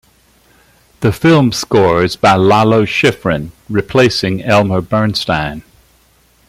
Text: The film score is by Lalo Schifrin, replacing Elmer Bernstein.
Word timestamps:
The 1.01 1.11
film 1.11 1.51
score 1.51 2.03
is 2.03 2.15
by 2.15 2.33
Lalo 2.35 2.85
Schifrin, 2.85 3.51
replacing 3.69 4.41
Elmer 4.41 4.81
Bernstein. 4.81 5.61